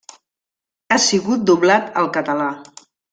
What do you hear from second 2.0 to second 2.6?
al català.